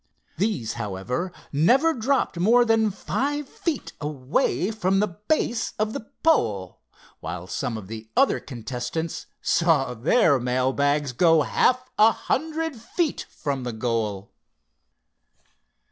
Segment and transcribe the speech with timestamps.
[0.37, 6.81] These, however, never dropped more than five feet away from the base of the pole,
[7.19, 13.27] while some of the other contestants saw their mail bags go half a hundred feet
[13.29, 14.33] from the goal.